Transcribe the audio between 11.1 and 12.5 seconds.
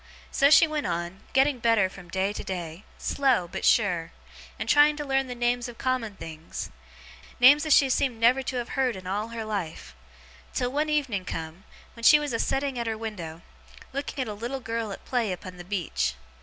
come, when she was a